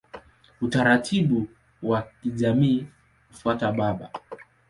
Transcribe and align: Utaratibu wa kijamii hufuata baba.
Utaratibu 0.61 1.47
wa 1.83 2.01
kijamii 2.21 2.85
hufuata 3.27 3.71
baba. 3.71 4.09